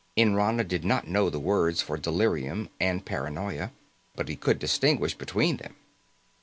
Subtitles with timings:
[0.17, 3.71] Nrana did not know the words for delirium and paranoia,
[4.15, 5.75] but he could distinguish between them.